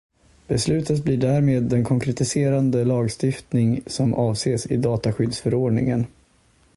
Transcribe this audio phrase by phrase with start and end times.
[0.47, 6.07] Beslutet blir därmed den konkretiserande lagstiftning som avses i dataskyddsförordningen.